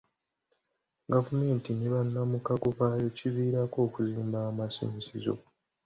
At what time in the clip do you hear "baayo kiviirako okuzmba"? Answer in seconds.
2.79-4.37